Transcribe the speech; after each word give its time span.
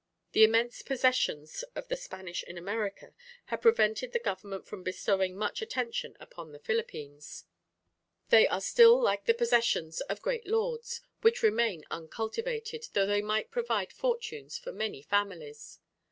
The 0.31 0.43
immense 0.43 0.81
possessions 0.81 1.63
of 1.75 1.87
the 1.87 1.95
Spanish 1.95 2.41
in 2.43 2.57
America 2.57 3.13
have 3.45 3.61
prevented 3.61 4.13
the 4.13 4.19
government 4.19 4.65
from 4.65 4.81
bestowing 4.81 5.37
much 5.37 5.61
attention 5.61 6.17
upon 6.19 6.51
the 6.51 6.57
Philippines. 6.59 7.45
They 8.29 8.47
are 8.47 8.61
still 8.61 8.99
like 8.99 9.25
the 9.25 9.35
possessions 9.35 10.01
of 10.09 10.23
great 10.23 10.47
lords, 10.47 11.01
which 11.21 11.43
remain 11.43 11.85
uncultivated, 11.91 12.87
though 12.93 13.05
they 13.05 13.21
might 13.21 13.51
provide 13.51 13.93
fortunes 13.93 14.57
for 14.57 14.71
many 14.71 15.03
families. 15.03 15.77